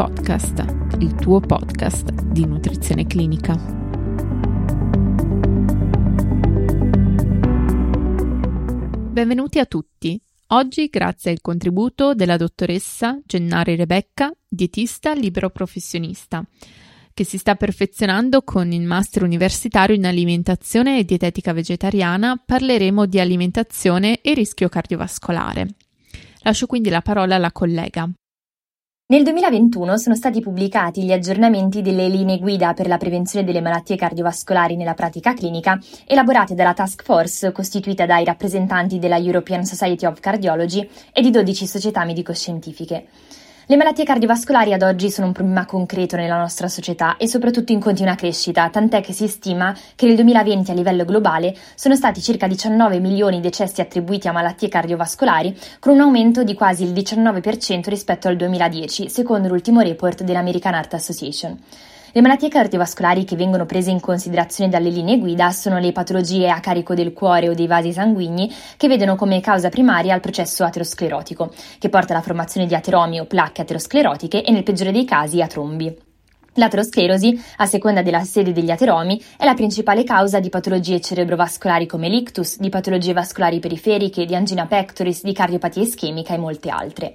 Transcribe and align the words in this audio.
Podcast, 0.00 0.64
il 1.00 1.14
tuo 1.14 1.40
podcast 1.40 2.10
di 2.22 2.46
nutrizione 2.46 3.06
clinica. 3.06 3.54
Benvenuti 9.12 9.58
a 9.58 9.66
tutti. 9.66 10.18
Oggi, 10.46 10.86
grazie 10.86 11.32
al 11.32 11.42
contributo 11.42 12.14
della 12.14 12.38
dottoressa 12.38 13.20
Gennari 13.26 13.76
Rebecca, 13.76 14.32
dietista 14.48 15.12
libero 15.12 15.50
professionista, 15.50 16.42
che 17.12 17.24
si 17.24 17.36
sta 17.36 17.54
perfezionando 17.56 18.40
con 18.40 18.72
il 18.72 18.86
master 18.86 19.22
universitario 19.22 19.94
in 19.94 20.06
alimentazione 20.06 20.98
e 20.98 21.04
dietetica 21.04 21.52
vegetariana, 21.52 22.42
parleremo 22.42 23.04
di 23.04 23.20
alimentazione 23.20 24.22
e 24.22 24.32
rischio 24.32 24.70
cardiovascolare. 24.70 25.74
Lascio 26.38 26.66
quindi 26.66 26.88
la 26.88 27.02
parola 27.02 27.34
alla 27.34 27.52
collega. 27.52 28.10
Nel 29.10 29.24
2021 29.24 29.98
sono 29.98 30.14
stati 30.14 30.40
pubblicati 30.40 31.02
gli 31.02 31.10
aggiornamenti 31.10 31.82
delle 31.82 32.06
linee 32.06 32.38
guida 32.38 32.74
per 32.74 32.86
la 32.86 32.96
prevenzione 32.96 33.44
delle 33.44 33.60
malattie 33.60 33.96
cardiovascolari 33.96 34.76
nella 34.76 34.94
pratica 34.94 35.34
clinica, 35.34 35.80
elaborate 36.06 36.54
dalla 36.54 36.74
task 36.74 37.02
force 37.02 37.50
costituita 37.50 38.06
dai 38.06 38.24
rappresentanti 38.24 39.00
della 39.00 39.16
European 39.16 39.64
Society 39.64 40.06
of 40.06 40.20
Cardiology 40.20 40.88
e 41.12 41.22
di 41.22 41.32
12 41.32 41.66
società 41.66 42.04
medico-scientifiche. 42.04 43.06
Le 43.70 43.76
malattie 43.76 44.02
cardiovascolari 44.02 44.72
ad 44.72 44.82
oggi 44.82 45.12
sono 45.12 45.28
un 45.28 45.32
problema 45.32 45.64
concreto 45.64 46.16
nella 46.16 46.36
nostra 46.36 46.66
società 46.66 47.16
e 47.16 47.28
soprattutto 47.28 47.70
in 47.70 47.78
continua 47.78 48.16
crescita, 48.16 48.68
tant'è 48.68 49.00
che 49.00 49.12
si 49.12 49.28
stima 49.28 49.72
che 49.94 50.06
nel 50.06 50.16
2020 50.16 50.72
a 50.72 50.74
livello 50.74 51.04
globale 51.04 51.54
sono 51.76 51.94
stati 51.94 52.20
circa 52.20 52.48
19 52.48 52.98
milioni 52.98 53.36
i 53.36 53.40
decessi 53.40 53.80
attribuiti 53.80 54.26
a 54.26 54.32
malattie 54.32 54.66
cardiovascolari, 54.66 55.56
con 55.78 55.92
un 55.92 56.00
aumento 56.00 56.42
di 56.42 56.54
quasi 56.54 56.82
il 56.82 56.92
19% 56.92 57.88
rispetto 57.88 58.26
al 58.26 58.34
2010, 58.34 59.08
secondo 59.08 59.46
l'ultimo 59.46 59.82
report 59.82 60.24
dell'American 60.24 60.74
Heart 60.74 60.94
Association. 60.94 61.56
Le 62.12 62.22
malattie 62.22 62.48
cardiovascolari 62.48 63.24
che 63.24 63.36
vengono 63.36 63.66
prese 63.66 63.92
in 63.92 64.00
considerazione 64.00 64.68
dalle 64.68 64.90
linee 64.90 65.20
guida 65.20 65.52
sono 65.52 65.78
le 65.78 65.92
patologie 65.92 66.50
a 66.50 66.58
carico 66.58 66.94
del 66.94 67.12
cuore 67.12 67.48
o 67.48 67.54
dei 67.54 67.68
vasi 67.68 67.92
sanguigni 67.92 68.52
che 68.76 68.88
vedono 68.88 69.14
come 69.14 69.40
causa 69.40 69.68
primaria 69.68 70.16
il 70.16 70.20
processo 70.20 70.64
aterosclerotico, 70.64 71.52
che 71.78 71.88
porta 71.88 72.12
alla 72.12 72.22
formazione 72.22 72.66
di 72.66 72.74
ateromi 72.74 73.20
o 73.20 73.26
placche 73.26 73.62
aterosclerotiche 73.62 74.42
e 74.42 74.50
nel 74.50 74.64
peggiore 74.64 74.90
dei 74.90 75.04
casi 75.04 75.40
a 75.40 75.46
trombi. 75.46 75.96
L'aterosclerosi, 76.54 77.40
a 77.58 77.66
seconda 77.66 78.02
della 78.02 78.24
sede 78.24 78.50
degli 78.50 78.72
ateromi, 78.72 79.22
è 79.36 79.44
la 79.44 79.54
principale 79.54 80.02
causa 80.02 80.40
di 80.40 80.48
patologie 80.48 81.00
cerebrovascolari 81.00 81.86
come 81.86 82.08
l'ictus, 82.08 82.58
di 82.58 82.70
patologie 82.70 83.12
vascolari 83.12 83.60
periferiche, 83.60 84.24
di 84.24 84.34
angina 84.34 84.66
pectoris, 84.66 85.22
di 85.22 85.32
cardiopatia 85.32 85.82
ischemica 85.82 86.34
e 86.34 86.38
molte 86.38 86.70
altre. 86.70 87.14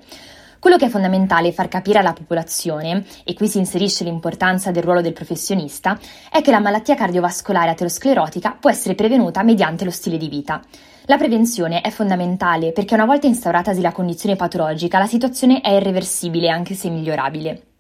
Quello 0.66 0.80
che 0.80 0.88
è 0.88 0.90
fondamentale 0.90 1.52
far 1.52 1.68
capire 1.68 2.00
alla 2.00 2.14
popolazione, 2.14 3.06
e 3.24 3.36
qui 3.36 3.48
si 3.48 3.60
inserisce 3.60 4.04
l'importanza 4.04 4.72
del 4.72 4.82
ruolo 4.82 5.02
del 5.02 5.14
professionista, 5.14 5.96
è 6.32 6.42
che 6.42 6.50
la 6.50 6.60
malattia 6.60 6.96
cardiovascolare 6.96 7.70
aterosclerotica 7.70 8.58
può 8.60 8.72
essere 8.72 8.96
prevenuta 8.96 9.44
mediante 9.44 9.86
lo 9.86 9.92
stile 9.92 10.18
di 10.18 10.28
vita. 10.28 10.60
La 11.06 11.18
prevenzione 11.18 11.82
è 11.82 11.92
fondamentale 11.92 12.72
perché 12.72 12.96
una 12.96 13.06
volta 13.06 13.28
instauratasi 13.28 13.80
la 13.80 13.92
condizione 13.92 14.36
patologica, 14.36 14.98
la 14.98 15.06
situazione 15.06 15.62
è 15.62 15.70
irreversibile 15.70 16.50
anche 16.50 16.74
se 16.74 16.90
migliorabile. 16.90 17.75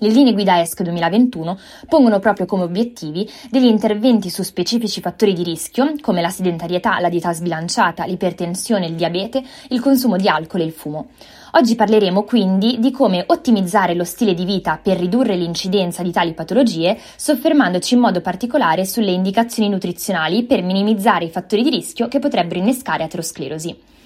Le 0.00 0.10
linee 0.10 0.32
guida 0.32 0.60
ESC 0.60 0.82
2021 0.82 1.58
pongono 1.88 2.20
proprio 2.20 2.46
come 2.46 2.62
obiettivi 2.62 3.28
degli 3.50 3.64
interventi 3.64 4.30
su 4.30 4.44
specifici 4.44 5.00
fattori 5.00 5.32
di 5.32 5.42
rischio, 5.42 5.94
come 6.00 6.20
la 6.20 6.28
sedentarietà, 6.28 7.00
la 7.00 7.08
dieta 7.08 7.32
sbilanciata, 7.32 8.04
l'ipertensione, 8.04 8.86
il 8.86 8.94
diabete, 8.94 9.42
il 9.70 9.80
consumo 9.80 10.16
di 10.16 10.28
alcol 10.28 10.60
e 10.60 10.64
il 10.64 10.70
fumo. 10.70 11.08
Oggi 11.52 11.74
parleremo 11.74 12.22
quindi 12.22 12.78
di 12.78 12.92
come 12.92 13.24
ottimizzare 13.26 13.94
lo 13.94 14.04
stile 14.04 14.34
di 14.34 14.44
vita 14.44 14.78
per 14.80 14.98
ridurre 14.98 15.34
l'incidenza 15.34 16.04
di 16.04 16.12
tali 16.12 16.32
patologie, 16.32 16.96
soffermandoci 17.16 17.94
in 17.94 18.00
modo 18.00 18.20
particolare 18.20 18.84
sulle 18.84 19.10
indicazioni 19.10 19.68
nutrizionali 19.68 20.44
per 20.44 20.62
minimizzare 20.62 21.24
i 21.24 21.30
fattori 21.30 21.64
di 21.64 21.70
rischio 21.70 22.06
che 22.06 22.20
potrebbero 22.20 22.60
innescare 22.60 23.02
aterosclerosi. 23.02 23.97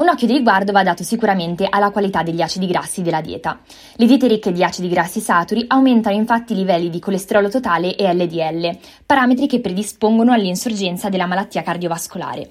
Un 0.00 0.08
occhio 0.08 0.26
di 0.26 0.32
riguardo 0.32 0.72
va 0.72 0.82
dato 0.82 1.04
sicuramente 1.04 1.66
alla 1.68 1.90
qualità 1.90 2.22
degli 2.22 2.40
acidi 2.40 2.66
grassi 2.66 3.02
della 3.02 3.20
dieta. 3.20 3.60
Le 3.96 4.06
diete 4.06 4.28
ricche 4.28 4.50
di 4.50 4.64
acidi 4.64 4.88
grassi 4.88 5.20
saturi 5.20 5.66
aumentano 5.68 6.16
infatti 6.16 6.54
i 6.54 6.56
livelli 6.56 6.88
di 6.88 6.98
colesterolo 6.98 7.50
totale 7.50 7.94
e 7.96 8.10
LDL, 8.10 8.78
parametri 9.04 9.46
che 9.46 9.60
predispongono 9.60 10.32
all'insorgenza 10.32 11.10
della 11.10 11.26
malattia 11.26 11.60
cardiovascolare. 11.60 12.48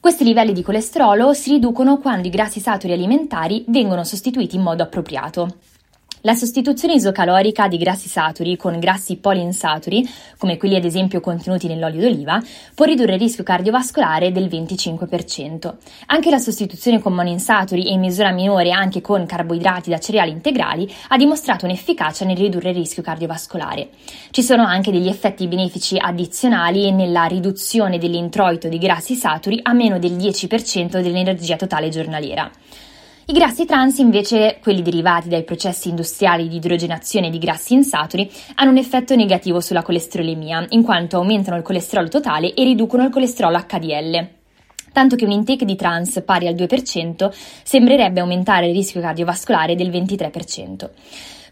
Questi 0.00 0.24
livelli 0.24 0.54
di 0.54 0.62
colesterolo 0.62 1.34
si 1.34 1.50
riducono 1.50 1.98
quando 1.98 2.28
i 2.28 2.30
grassi 2.30 2.60
saturi 2.60 2.94
alimentari 2.94 3.66
vengono 3.68 4.02
sostituiti 4.02 4.56
in 4.56 4.62
modo 4.62 4.82
appropriato. 4.82 5.56
La 6.26 6.34
sostituzione 6.34 6.94
isocalorica 6.94 7.68
di 7.68 7.76
grassi 7.76 8.08
saturi 8.08 8.56
con 8.56 8.80
grassi 8.80 9.16
poliinsaturi, 9.16 10.04
come 10.38 10.56
quelli 10.56 10.74
ad 10.74 10.84
esempio 10.84 11.20
contenuti 11.20 11.68
nell'olio 11.68 12.00
d'oliva, 12.00 12.42
può 12.74 12.84
ridurre 12.84 13.14
il 13.14 13.20
rischio 13.20 13.44
cardiovascolare 13.44 14.32
del 14.32 14.48
25%. 14.48 15.74
Anche 16.06 16.30
la 16.30 16.38
sostituzione 16.38 17.00
con 17.00 17.12
monoinsaturi 17.12 17.86
e 17.86 17.92
in 17.92 18.00
misura 18.00 18.32
minore 18.32 18.72
anche 18.72 19.00
con 19.00 19.24
carboidrati 19.24 19.88
da 19.88 20.00
cereali 20.00 20.32
integrali 20.32 20.92
ha 21.10 21.16
dimostrato 21.16 21.64
un'efficacia 21.64 22.24
nel 22.24 22.36
ridurre 22.36 22.70
il 22.70 22.74
rischio 22.74 23.04
cardiovascolare. 23.04 23.90
Ci 24.32 24.42
sono 24.42 24.64
anche 24.64 24.90
degli 24.90 25.06
effetti 25.06 25.46
benefici 25.46 25.96
addizionali 25.96 26.90
nella 26.90 27.26
riduzione 27.26 27.98
dell'introito 27.98 28.66
di 28.66 28.78
grassi 28.78 29.14
saturi 29.14 29.60
a 29.62 29.72
meno 29.72 30.00
del 30.00 30.16
10% 30.16 31.00
dell'energia 31.00 31.54
totale 31.54 31.88
giornaliera. 31.88 32.50
I 33.28 33.32
grassi 33.32 33.64
trans, 33.64 33.98
invece, 33.98 34.58
quelli 34.62 34.82
derivati 34.82 35.28
dai 35.28 35.42
processi 35.42 35.88
industriali 35.88 36.46
di 36.46 36.56
idrogenazione 36.56 37.28
di 37.28 37.38
grassi 37.38 37.74
insaturi, 37.74 38.30
hanno 38.54 38.70
un 38.70 38.76
effetto 38.76 39.16
negativo 39.16 39.58
sulla 39.58 39.82
colesterolemia, 39.82 40.64
in 40.68 40.84
quanto 40.84 41.16
aumentano 41.16 41.56
il 41.56 41.64
colesterolo 41.64 42.06
totale 42.08 42.54
e 42.54 42.62
riducono 42.62 43.02
il 43.02 43.10
colesterolo 43.10 43.58
HDL 43.58 44.28
tanto 44.92 45.14
che 45.14 45.26
un 45.26 45.30
intake 45.30 45.66
di 45.66 45.76
trans 45.76 46.22
pari 46.24 46.46
al 46.46 46.54
2% 46.54 47.30
sembrerebbe 47.62 48.20
aumentare 48.20 48.68
il 48.68 48.74
rischio 48.74 49.02
cardiovascolare 49.02 49.74
del 49.74 49.90
23%. 49.90 50.88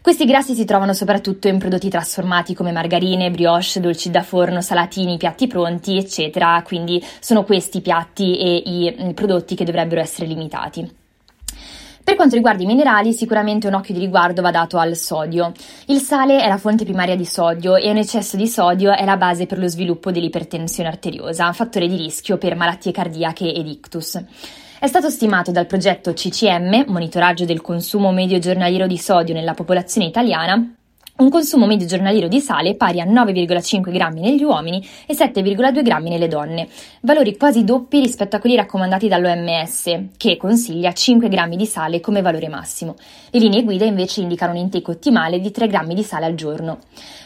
Questi 0.01 0.25
grassi 0.25 0.55
si 0.55 0.65
trovano 0.65 0.93
soprattutto 0.93 1.47
in 1.47 1.59
prodotti 1.59 1.87
trasformati 1.87 2.55
come 2.55 2.71
margarine, 2.71 3.29
brioche, 3.29 3.79
dolci 3.79 4.09
da 4.09 4.23
forno, 4.23 4.61
salatini, 4.61 5.17
piatti 5.17 5.45
pronti, 5.45 5.95
eccetera, 5.95 6.63
quindi 6.65 7.03
sono 7.19 7.43
questi 7.43 7.77
i 7.77 7.81
piatti 7.81 8.35
e 8.35 8.55
i 8.65 9.13
prodotti 9.13 9.53
che 9.53 9.63
dovrebbero 9.63 10.01
essere 10.01 10.25
limitati. 10.25 11.03
Per 12.05 12.13
quanto 12.13 12.35
riguarda 12.35 12.61
i 12.61 12.67
minerali, 12.67 13.13
sicuramente 13.13 13.65
un 13.65 13.73
occhio 13.73 13.95
di 13.95 13.99
riguardo 13.99 14.43
va 14.43 14.51
dato 14.51 14.77
al 14.77 14.95
sodio. 14.95 15.51
Il 15.87 15.99
sale 16.01 16.39
è 16.39 16.47
la 16.47 16.59
fonte 16.59 16.83
primaria 16.83 17.15
di 17.15 17.25
sodio 17.25 17.77
e 17.77 17.89
un 17.89 17.97
eccesso 17.97 18.37
di 18.37 18.47
sodio 18.47 18.91
è 18.91 19.03
la 19.05 19.17
base 19.17 19.47
per 19.47 19.57
lo 19.57 19.67
sviluppo 19.67 20.11
dell'ipertensione 20.11 20.87
arteriosa, 20.87 21.51
fattore 21.51 21.87
di 21.87 21.97
rischio 21.97 22.37
per 22.37 22.55
malattie 22.55 22.91
cardiache 22.91 23.51
ed 23.51 23.65
ictus. 23.65 24.23
È 24.77 24.85
stato 24.85 25.09
stimato 25.09 25.51
dal 25.51 25.65
progetto 25.65 26.13
CCM, 26.13 26.83
monitoraggio 26.89 27.43
del 27.43 27.61
consumo 27.61 28.11
medio 28.11 28.37
giornaliero 28.37 28.85
di 28.85 28.99
sodio 28.99 29.33
nella 29.33 29.55
popolazione 29.55 30.05
italiana, 30.05 30.75
un 31.17 31.29
consumo 31.29 31.65
medio 31.65 31.87
giornaliero 31.87 32.27
di 32.27 32.41
sale 32.41 32.75
pari 32.75 32.99
a 32.99 33.05
9,5 33.05 33.89
grammi 33.89 34.19
negli 34.19 34.43
uomini 34.43 34.85
e 35.05 35.13
7,2 35.13 35.81
grammi 35.81 36.09
nelle 36.09 36.27
donne, 36.27 36.67
valori 37.01 37.37
quasi 37.37 37.63
doppi 37.63 38.01
rispetto 38.01 38.35
a 38.35 38.39
quelli 38.39 38.57
raccomandati 38.57 39.07
dall'OMS, 39.07 40.07
che 40.17 40.35
consiglia 40.35 40.91
5 40.91 41.29
grammi 41.29 41.55
di 41.55 41.65
sale 41.65 42.01
come 42.01 42.21
valore 42.21 42.49
massimo. 42.49 42.95
Le 43.29 43.39
linee 43.39 43.63
guida 43.63 43.85
invece 43.85 44.19
indicano 44.19 44.51
un 44.51 44.57
intake 44.57 44.91
ottimale 44.91 45.39
di 45.39 45.51
3 45.51 45.67
grammi 45.67 45.95
di 45.95 46.03
sale 46.03 46.25
al 46.25 46.35
giorno. 46.35 46.79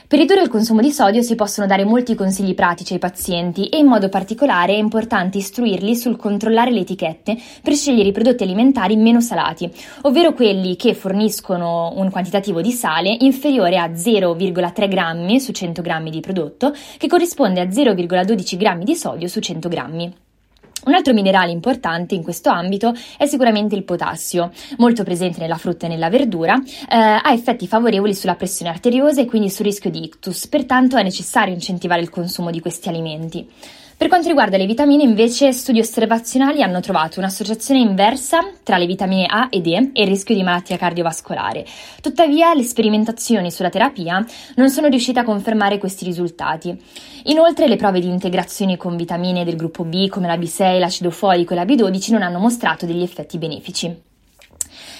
Per 0.09 0.18
ridurre 0.18 0.42
il 0.42 0.50
consumo 0.50 0.81
di 0.81 0.90
sodio 0.90 1.22
si 1.22 1.36
possono 1.36 1.68
dare 1.68 1.86
molti 1.86 2.16
consigli 2.16 2.56
pratici 2.56 2.94
ai 2.94 3.00
pazienti 3.00 3.67
e 3.67 3.78
in 3.78 3.85
modo 3.85 4.09
particolare 4.09 4.73
è 4.73 4.78
importante 4.78 5.38
istruirli 5.38 5.96
sul 5.96 6.16
controllare 6.16 6.72
le 6.72 6.79
etichette 6.79 7.38
per 7.61 7.76
scegliere 7.76 8.09
i 8.09 8.11
prodotti 8.11 8.41
alimentari 8.41 8.96
meno 8.96 9.22
salati, 9.22 9.72
ovvero 10.02 10.34
quelli 10.34 10.76
che 10.78 10.96
forniscono 10.96 11.94
un 11.96 12.09
quantitativo 12.09 12.59
di 12.59 12.72
sale 12.72 13.17
inferiore 13.20 13.78
a 13.78 13.85
0,3 13.85 14.90
grammi 14.90 15.40
su 15.40 15.52
100 15.52 15.84
grammi 15.84 16.09
di 16.09 16.22
prodotto, 16.22 16.73
che 16.97 17.06
corrisponde 17.06 17.61
a 17.61 17.66
0,12 17.66 18.58
grammi 18.58 18.85
di 18.85 18.96
sodio 18.96 19.28
su 19.28 19.40
100 19.40 19.70
grammi. 19.70 20.14
Un 20.85 20.93
altro 20.93 21.14
minerale 21.14 21.52
importante 21.52 22.16
in 22.16 22.23
questo 22.23 22.49
ambito 22.49 22.93
è 23.17 23.26
sicuramente 23.26 23.76
il 23.76 23.84
potassio, 23.84 24.52
molto 24.78 25.03
presente 25.03 25.40
nella 25.40 25.58
frutta 25.58 25.85
e 25.85 25.90
nella 25.90 26.09
verdura, 26.09 26.55
eh, 26.55 26.96
ha 26.96 27.31
effetti 27.31 27.67
favorevoli 27.67 28.14
sulla 28.16 28.35
pressione 28.35 28.72
arteriosa 28.72 29.22
e 29.22 29.26
quindi 29.26 29.49
sul 29.49 29.66
rischio 29.66 29.90
di 29.90 30.03
ictus, 30.03 30.47
pertanto 30.47 30.97
è 30.97 31.03
necessario 31.03 31.53
incentivare 31.53 32.02
il 32.02 32.09
consumo 32.09 32.49
di 32.49 32.61
questi 32.61 32.87
alimenti. 32.90 33.47
Per 33.99 34.07
quanto 34.07 34.29
riguarda 34.29 34.55
le 34.55 34.66
vitamine, 34.66 35.03
invece, 35.03 35.51
studi 35.51 35.81
osservazionali 35.81 36.61
hanno 36.61 36.79
trovato 36.79 37.19
un'associazione 37.19 37.81
inversa 37.81 38.49
tra 38.63 38.78
le 38.78 38.85
vitamine 38.85 39.25
A 39.25 39.47
E 39.49 39.61
e 39.61 40.03
il 40.03 40.07
rischio 40.07 40.34
di 40.34 40.41
malattia 40.41 40.78
cardiovascolare. 40.78 41.66
Tuttavia, 42.01 42.53
le 42.53 42.63
sperimentazioni 42.63 43.51
sulla 43.51 43.67
terapia 43.67 44.25
non 44.55 44.69
sono 44.69 44.87
riuscite 44.87 45.19
a 45.19 45.25
confermare 45.25 45.79
questi 45.79 46.05
risultati. 46.05 46.81
Inoltre, 47.25 47.67
le 47.67 47.75
prove 47.75 47.99
di 47.99 48.07
integrazione 48.07 48.78
con 48.78 48.96
vitamine 48.96 49.43
del 49.43 49.57
gruppo 49.57 49.84
B, 49.84 50.07
come 50.07 50.28
la 50.28 50.37
B6, 50.37 50.79
l'acido 50.79 51.11
folico 51.11 51.51
e 51.51 51.57
la 51.57 51.66
B12, 51.66 52.13
non 52.13 52.22
hanno 52.22 52.40
mostrato 52.40 52.85
degli 52.85 53.03
effetti 53.03 53.37
benefici. 53.37 54.09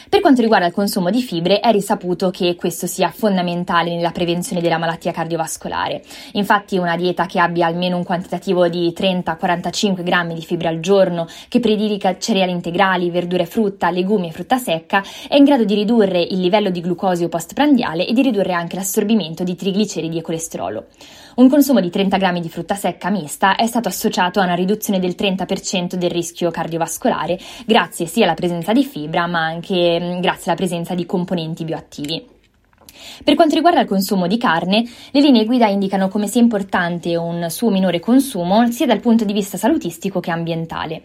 Per 0.10 0.22
quanto 0.22 0.42
riguarda 0.42 0.66
il 0.66 0.74
consumo 0.74 1.12
di 1.12 1.22
fibre, 1.22 1.60
è 1.60 1.72
risaputo 1.72 2.32
che 2.32 2.56
questo 2.56 2.88
sia 2.88 3.12
fondamentale 3.12 3.94
nella 3.94 4.10
prevenzione 4.10 4.60
della 4.60 4.80
malattia 4.80 5.12
cardiovascolare. 5.12 6.02
Infatti 6.34 6.80
una 6.80 6.96
dieta 6.96 7.28
che 7.28 7.40
abbia 7.40 7.68
almeno 7.68 7.96
un 7.96 8.04
quantitativo 8.04 8.68
di 8.68 8.92
30-45 8.92 10.02
grammi 10.02 10.34
di 10.34 10.42
fibra 10.42 10.70
al 10.70 10.80
giorno, 10.80 11.28
che 11.48 11.60
prediliga 11.60 12.18
cereali 12.18 12.52
integrali, 12.52 13.12
verdure 13.12 13.44
e 13.44 13.46
frutta, 13.46 13.92
legumi 13.92 14.30
e 14.30 14.32
frutta 14.32 14.58
secca, 14.58 15.04
è 15.28 15.36
in 15.36 15.44
grado 15.44 15.64
di 15.64 15.76
ridurre 15.76 16.20
il 16.20 16.40
livello 16.40 16.72
di 16.72 16.82
glucosio 16.82 17.30
postprandiale 17.30 18.08
e 18.08 18.12
di 18.12 18.24
ridurre 18.24 18.54
anche 18.54 18.78
l'assorbimento 18.78 19.44
di 19.44 19.54
trigliceridi 19.54 20.18
e 20.18 20.22
colesterolo. 20.24 20.88
Un 21.36 21.48
consumo 21.48 21.80
di 21.80 21.90
30 21.90 22.18
grammi 22.18 22.42
di 22.42 22.50
frutta 22.50 22.76
secca 22.76 23.10
mista 23.10 23.56
è 23.56 23.66
stato 23.66 23.88
associato 23.88 24.42
a 24.42 24.44
una 24.44 24.56
riduzione 24.56 25.00
del 25.00 25.16
30% 25.18 25.94
del 25.94 26.10
rischio 26.10 26.52
cardiovascolare, 26.52 27.40
grazie 27.66 28.08
sia 28.08 28.26
alla 28.26 28.34
presenza 28.34 28.74
di 28.74 28.84
fibra, 28.84 29.26
ma 29.26 29.40
anche 29.40 29.99
mm, 30.00 30.20
grazie 30.20 30.52
alla 30.52 30.60
presenza 30.60 30.96
di 30.96 31.06
componenti 31.06 31.64
bioattivi. 31.64 32.38
Per 33.24 33.36
quanto 33.36 33.56
riguarda 33.56 33.82
il 33.82 33.88
consumo 33.88 34.28
di 34.28 34.38
carne, 34.38 34.84
le 35.12 35.22
linee 35.22 35.46
guida 35.46 35.68
indicano 35.68 36.08
come 36.10 36.28
sia 36.28 36.42
importante 36.42 37.16
un 37.16 37.48
suo 37.50 37.70
minore 37.70 38.00
consumo 38.00 38.70
sia 38.72 38.86
dal 38.86 39.00
punto 39.00 39.26
di 39.26 39.34
vista 39.34 39.58
salutistico 39.58 40.20
che 40.20 40.32
ambientale. 40.32 41.02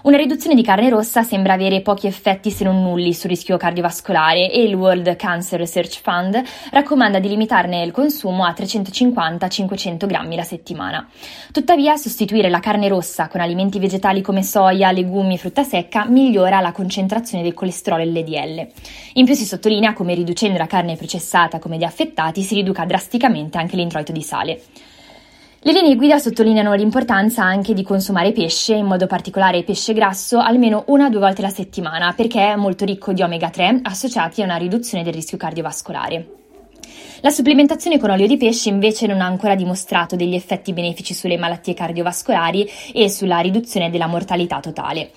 Una 0.00 0.16
riduzione 0.16 0.54
di 0.54 0.62
carne 0.62 0.90
rossa 0.90 1.24
sembra 1.24 1.54
avere 1.54 1.80
pochi 1.80 2.06
effetti 2.06 2.52
se 2.52 2.62
non 2.62 2.82
nulli 2.82 3.12
sul 3.12 3.30
rischio 3.30 3.56
cardiovascolare 3.56 4.48
e 4.48 4.62
il 4.62 4.74
World 4.74 5.16
Cancer 5.16 5.58
Research 5.58 6.00
Fund 6.00 6.40
raccomanda 6.70 7.18
di 7.18 7.26
limitarne 7.26 7.82
il 7.82 7.90
consumo 7.90 8.44
a 8.44 8.54
350-500 8.56 10.06
grammi 10.06 10.36
la 10.36 10.44
settimana. 10.44 11.08
Tuttavia, 11.50 11.96
sostituire 11.96 12.48
la 12.48 12.60
carne 12.60 12.86
rossa 12.86 13.26
con 13.26 13.40
alimenti 13.40 13.80
vegetali 13.80 14.22
come 14.22 14.44
soia, 14.44 14.92
legumi 14.92 15.34
e 15.34 15.38
frutta 15.38 15.64
secca 15.64 16.04
migliora 16.04 16.60
la 16.60 16.70
concentrazione 16.70 17.42
del 17.42 17.54
colesterolo 17.54 18.04
LDL. 18.04 18.68
In 19.14 19.24
più 19.24 19.34
si 19.34 19.44
sottolinea 19.44 19.94
come 19.94 20.14
riducendo 20.14 20.58
la 20.58 20.68
carne 20.68 20.94
processata 20.94 21.58
come 21.58 21.76
di 21.76 21.84
affettati 21.84 22.42
si 22.42 22.54
riduca 22.54 22.84
drasticamente 22.84 23.58
anche 23.58 23.74
l'introito 23.74 24.12
di 24.12 24.22
sale. 24.22 24.62
Le 25.60 25.72
linee 25.72 25.96
guida 25.96 26.20
sottolineano 26.20 26.72
l'importanza 26.74 27.42
anche 27.42 27.74
di 27.74 27.82
consumare 27.82 28.30
pesce, 28.30 28.74
in 28.74 28.86
modo 28.86 29.08
particolare 29.08 29.64
pesce 29.64 29.92
grasso, 29.92 30.38
almeno 30.38 30.84
una 30.86 31.06
o 31.06 31.08
due 31.08 31.18
volte 31.18 31.40
alla 31.40 31.50
settimana, 31.50 32.12
perché 32.12 32.52
è 32.52 32.54
molto 32.54 32.84
ricco 32.84 33.12
di 33.12 33.22
omega 33.22 33.50
3 33.50 33.80
associati 33.82 34.40
a 34.40 34.44
una 34.44 34.54
riduzione 34.54 35.02
del 35.02 35.12
rischio 35.12 35.36
cardiovascolare. 35.36 36.28
La 37.22 37.30
supplementazione 37.30 37.98
con 37.98 38.10
olio 38.10 38.28
di 38.28 38.36
pesce 38.36 38.68
invece 38.68 39.08
non 39.08 39.20
ha 39.20 39.26
ancora 39.26 39.56
dimostrato 39.56 40.14
degli 40.14 40.36
effetti 40.36 40.72
benefici 40.72 41.12
sulle 41.12 41.36
malattie 41.36 41.74
cardiovascolari 41.74 42.70
e 42.94 43.10
sulla 43.10 43.40
riduzione 43.40 43.90
della 43.90 44.06
mortalità 44.06 44.60
totale. 44.60 45.10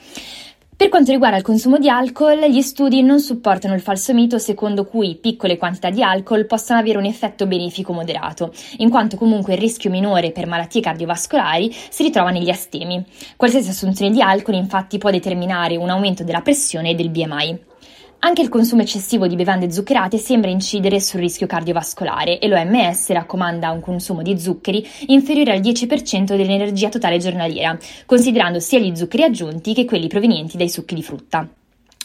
Per 0.82 0.90
quanto 0.90 1.12
riguarda 1.12 1.38
il 1.38 1.44
consumo 1.44 1.78
di 1.78 1.90
alcol, 1.90 2.50
gli 2.50 2.62
studi 2.64 3.04
non 3.04 3.20
supportano 3.20 3.76
il 3.76 3.82
falso 3.82 4.16
mito 4.16 4.40
secondo 4.40 4.84
cui 4.84 5.14
piccole 5.14 5.56
quantità 5.56 5.92
di 5.92 6.02
alcol 6.02 6.48
possano 6.48 6.80
avere 6.80 6.98
un 6.98 7.06
effetto 7.06 7.46
benefico 7.46 7.94
moderato, 7.94 8.52
in 8.78 8.90
quanto 8.90 9.16
comunque 9.16 9.54
il 9.54 9.60
rischio 9.60 9.92
minore 9.92 10.32
per 10.32 10.48
malattie 10.48 10.82
cardiovascolari 10.82 11.72
si 11.72 12.02
ritrova 12.02 12.32
negli 12.32 12.50
astemi. 12.50 13.06
Qualsiasi 13.38 13.70
assunzione 13.70 14.10
di 14.10 14.24
alcol 14.24 14.56
infatti 14.56 14.98
può 14.98 15.12
determinare 15.12 15.78
un 15.78 15.92
aumento 15.92 16.24
della 16.24 16.42
pressione 16.42 16.90
e 16.90 16.96
del 16.96 17.12
BMI. 17.12 17.71
Anche 18.24 18.44
il 18.44 18.50
consumo 18.50 18.84
eccessivo 18.84 19.26
di 19.26 19.36
bevande 19.36 19.72
zuccherate 19.72 20.20
sembra 20.20 20.52
incidere 20.52 21.00
sul 21.00 21.22
rischio 21.22 21.48
cardiovascolare 21.48 22.38
e 22.38 22.48
l'OMS 22.48 23.10
raccomanda 23.10 23.72
un 23.72 23.80
consumo 23.80 24.22
di 24.22 24.40
zuccheri 24.40 24.88
inferiore 25.08 25.54
al 25.54 25.60
10% 25.60 26.36
dell'energia 26.36 26.90
totale 26.90 27.18
giornaliera, 27.18 27.76
considerando 28.06 28.60
sia 28.60 28.78
gli 28.78 28.96
zuccheri 28.96 29.24
aggiunti 29.24 29.74
che 29.74 29.86
quelli 29.86 30.08
provenienti 30.08 30.56
dai 30.56 30.70
succhi 30.70 30.94
di 30.94 31.02
frutta. 31.02 31.50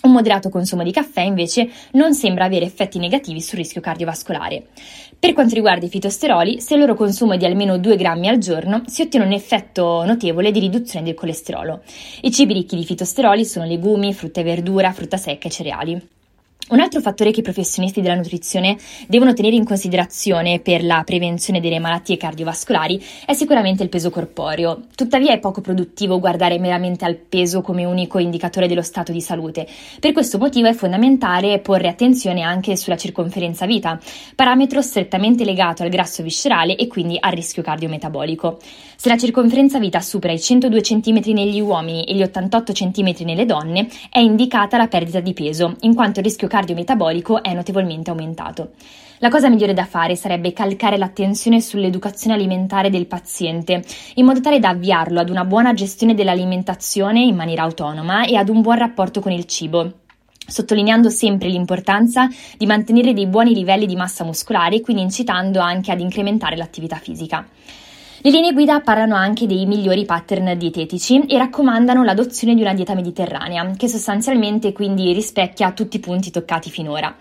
Un 0.06 0.12
moderato 0.12 0.50
consumo 0.50 0.84
di 0.84 0.92
caffè 0.92 1.22
invece 1.22 1.68
non 1.94 2.14
sembra 2.14 2.44
avere 2.44 2.64
effetti 2.64 3.00
negativi 3.00 3.40
sul 3.40 3.58
rischio 3.58 3.80
cardiovascolare. 3.80 4.68
Per 5.18 5.32
quanto 5.32 5.56
riguarda 5.56 5.84
i 5.84 5.88
fitosteroli, 5.88 6.60
se 6.60 6.74
il 6.74 6.80
loro 6.80 6.94
consumo 6.94 7.32
è 7.32 7.36
di 7.36 7.44
almeno 7.44 7.76
2 7.76 7.96
grammi 7.96 8.28
al 8.28 8.38
giorno, 8.38 8.84
si 8.86 9.02
ottiene 9.02 9.26
un 9.26 9.32
effetto 9.32 10.04
notevole 10.04 10.52
di 10.52 10.60
riduzione 10.60 11.04
del 11.04 11.14
colesterolo. 11.14 11.82
I 12.22 12.30
cibi 12.30 12.52
ricchi 12.52 12.76
di 12.76 12.84
fitosteroli 12.84 13.44
sono 13.44 13.66
legumi, 13.66 14.14
frutta 14.14 14.42
e 14.42 14.44
verdura, 14.44 14.92
frutta 14.92 15.16
secca 15.16 15.48
e 15.48 15.50
cereali. 15.50 16.08
Un 16.68 16.80
altro 16.80 17.00
fattore 17.00 17.30
che 17.30 17.38
i 17.40 17.44
professionisti 17.44 18.00
della 18.00 18.16
nutrizione 18.16 18.76
devono 19.06 19.32
tenere 19.34 19.54
in 19.54 19.64
considerazione 19.64 20.58
per 20.58 20.82
la 20.82 21.02
prevenzione 21.04 21.60
delle 21.60 21.78
malattie 21.78 22.16
cardiovascolari 22.16 23.00
è 23.24 23.34
sicuramente 23.34 23.84
il 23.84 23.88
peso 23.88 24.10
corporeo. 24.10 24.86
Tuttavia 24.96 25.32
è 25.32 25.38
poco 25.38 25.60
produttivo 25.60 26.18
guardare 26.18 26.58
meramente 26.58 27.04
al 27.04 27.14
peso 27.14 27.60
come 27.60 27.84
unico 27.84 28.18
indicatore 28.18 28.66
dello 28.66 28.82
stato 28.82 29.12
di 29.12 29.20
salute. 29.20 29.64
Per 30.00 30.10
questo 30.10 30.38
motivo 30.38 30.66
è 30.66 30.72
fondamentale 30.72 31.60
porre 31.60 31.86
attenzione 31.86 32.42
anche 32.42 32.76
sulla 32.76 32.96
circonferenza 32.96 33.64
vita, 33.64 34.00
parametro 34.34 34.82
strettamente 34.82 35.44
legato 35.44 35.84
al 35.84 35.88
grasso 35.88 36.24
viscerale 36.24 36.74
e 36.74 36.88
quindi 36.88 37.16
al 37.20 37.32
rischio 37.32 37.62
cardiometabolico. 37.62 38.58
Se 38.96 39.08
la 39.08 39.16
circonferenza 39.16 39.78
vita 39.78 40.00
supera 40.00 40.32
i 40.32 40.40
102 40.40 40.80
cm 40.80 41.20
negli 41.26 41.60
uomini 41.60 42.02
e 42.02 42.14
gli 42.14 42.22
88 42.22 42.72
cm 42.72 43.14
nelle 43.20 43.44
donne, 43.44 43.86
è 44.10 44.18
indicata 44.18 44.76
la 44.76 44.88
perdita 44.88 45.20
di 45.20 45.32
peso, 45.32 45.76
in 45.82 45.94
quanto 45.94 46.18
il 46.18 46.24
rischio 46.24 46.48
cardiometabolico 46.56 47.42
è 47.42 47.52
notevolmente 47.52 48.08
aumentato. 48.08 48.70
La 49.18 49.28
cosa 49.28 49.50
migliore 49.50 49.74
da 49.74 49.84
fare 49.84 50.16
sarebbe 50.16 50.54
calcare 50.54 50.96
l'attenzione 50.96 51.60
sull'educazione 51.60 52.34
alimentare 52.34 52.88
del 52.88 53.06
paziente, 53.06 53.84
in 54.14 54.24
modo 54.24 54.40
tale 54.40 54.58
da 54.58 54.70
avviarlo 54.70 55.20
ad 55.20 55.28
una 55.28 55.44
buona 55.44 55.74
gestione 55.74 56.14
dell'alimentazione 56.14 57.20
in 57.20 57.36
maniera 57.36 57.62
autonoma 57.62 58.24
e 58.24 58.36
ad 58.36 58.48
un 58.48 58.62
buon 58.62 58.78
rapporto 58.78 59.20
con 59.20 59.32
il 59.32 59.44
cibo 59.44 59.92
sottolineando 60.48 61.10
sempre 61.10 61.48
l'importanza 61.48 62.28
di 62.56 62.66
mantenere 62.66 63.12
dei 63.12 63.26
buoni 63.26 63.52
livelli 63.52 63.84
di 63.84 63.96
massa 63.96 64.22
muscolare, 64.22 64.80
quindi 64.80 65.02
incitando 65.02 65.58
anche 65.58 65.90
ad 65.90 65.98
incrementare 65.98 66.56
l'attività 66.56 66.94
fisica. 66.98 67.44
Le 68.26 68.32
linee 68.32 68.52
guida 68.52 68.80
parlano 68.80 69.14
anche 69.14 69.46
dei 69.46 69.66
migliori 69.66 70.04
pattern 70.04 70.58
dietetici 70.58 71.26
e 71.26 71.38
raccomandano 71.38 72.02
l'adozione 72.02 72.56
di 72.56 72.60
una 72.60 72.74
dieta 72.74 72.92
mediterranea, 72.92 73.70
che 73.76 73.86
sostanzialmente 73.86 74.72
quindi 74.72 75.12
rispecchia 75.12 75.70
tutti 75.70 75.98
i 75.98 76.00
punti 76.00 76.32
toccati 76.32 76.68
finora. 76.68 77.14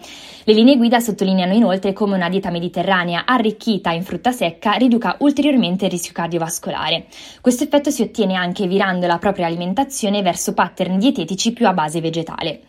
Le 0.45 0.53
linee 0.53 0.77
guida 0.77 0.99
sottolineano 0.99 1.53
inoltre 1.53 1.93
come 1.93 2.15
una 2.15 2.27
dieta 2.27 2.49
mediterranea 2.49 3.25
arricchita 3.27 3.91
in 3.91 4.01
frutta 4.01 4.31
secca 4.31 4.71
riduca 4.71 5.17
ulteriormente 5.19 5.85
il 5.85 5.91
rischio 5.91 6.11
cardiovascolare. 6.11 7.05
Questo 7.39 7.65
effetto 7.65 7.91
si 7.91 8.01
ottiene 8.01 8.33
anche 8.33 8.65
virando 8.65 9.05
la 9.05 9.19
propria 9.19 9.45
alimentazione 9.45 10.23
verso 10.23 10.55
pattern 10.55 10.97
dietetici 10.97 11.53
più 11.53 11.67
a 11.67 11.73
base 11.73 12.01
vegetale. 12.01 12.61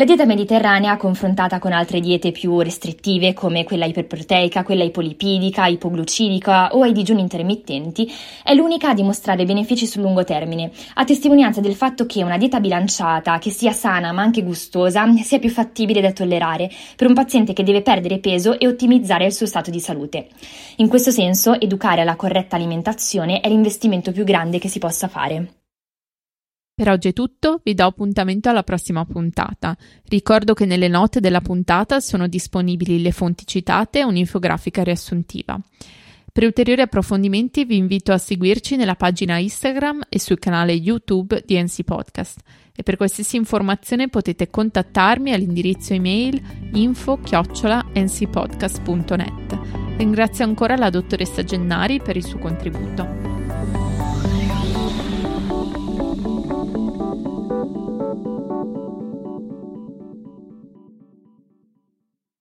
La 0.00 0.04
dieta 0.04 0.26
mediterranea, 0.26 0.96
confrontata 0.96 1.58
con 1.58 1.72
altre 1.72 1.98
diete 1.98 2.30
più 2.30 2.60
restrittive 2.60 3.32
come 3.32 3.64
quella 3.64 3.84
iperproteica, 3.84 4.62
quella 4.62 4.84
ipolipidica, 4.84 5.66
ipoglucidica 5.66 6.76
o 6.76 6.82
ai 6.82 6.92
digiuni 6.92 7.20
intermittenti, 7.20 8.08
è 8.44 8.54
l'unica 8.54 8.90
a 8.90 8.94
dimostrare 8.94 9.44
benefici 9.44 9.86
sul 9.88 10.02
lungo 10.02 10.22
termine, 10.22 10.70
a 10.94 11.04
testimonianza 11.04 11.60
del 11.60 11.74
fatto 11.74 12.06
che 12.06 12.22
una 12.22 12.36
dieta 12.36 12.60
bilanciata, 12.60 13.38
che 13.38 13.50
sia 13.50 13.72
sana 13.72 14.12
ma 14.12 14.22
anche 14.22 14.44
gustosa, 14.44 15.04
sia 15.16 15.40
più 15.40 15.50
fattibile 15.50 16.00
da 16.00 16.12
tollerare 16.12 16.70
per 16.94 17.08
un 17.08 17.14
paziente 17.14 17.52
che 17.52 17.64
deve 17.64 17.82
perdere 17.82 18.20
peso 18.20 18.56
e 18.56 18.68
ottimizzare 18.68 19.26
il 19.26 19.32
suo 19.32 19.46
stato 19.46 19.72
di 19.72 19.80
salute. 19.80 20.28
In 20.76 20.86
questo 20.86 21.10
senso, 21.10 21.60
educare 21.60 22.02
alla 22.02 22.14
corretta 22.14 22.54
alimentazione 22.54 23.40
è 23.40 23.48
l'investimento 23.48 24.12
più 24.12 24.22
grande 24.22 24.60
che 24.60 24.68
si 24.68 24.78
possa 24.78 25.08
fare. 25.08 25.54
Per 26.78 26.88
oggi 26.88 27.08
è 27.08 27.12
tutto, 27.12 27.60
vi 27.64 27.74
do 27.74 27.86
appuntamento 27.86 28.48
alla 28.48 28.62
prossima 28.62 29.04
puntata. 29.04 29.76
Ricordo 30.06 30.54
che 30.54 30.64
nelle 30.64 30.86
note 30.86 31.18
della 31.18 31.40
puntata 31.40 31.98
sono 31.98 32.28
disponibili 32.28 33.02
le 33.02 33.10
fonti 33.10 33.44
citate 33.44 33.98
e 33.98 34.04
un'infografica 34.04 34.84
riassuntiva. 34.84 35.58
Per 36.32 36.44
ulteriori 36.44 36.82
approfondimenti 36.82 37.64
vi 37.64 37.78
invito 37.78 38.12
a 38.12 38.18
seguirci 38.18 38.76
nella 38.76 38.94
pagina 38.94 39.38
Instagram 39.38 40.02
e 40.08 40.20
sul 40.20 40.38
canale 40.38 40.72
YouTube 40.72 41.42
di 41.44 41.60
NC 41.60 41.82
Podcast 41.82 42.38
e 42.76 42.84
per 42.84 42.96
qualsiasi 42.96 43.34
informazione 43.34 44.08
potete 44.08 44.48
contattarmi 44.48 45.32
all'indirizzo 45.32 45.94
email 45.94 46.40
info-ncpodcast.net. 46.74 49.58
Ringrazio 49.96 50.44
ancora 50.44 50.76
la 50.76 50.90
dottoressa 50.90 51.42
Gennari 51.42 52.00
per 52.00 52.16
il 52.16 52.24
suo 52.24 52.38
contributo. 52.38 53.37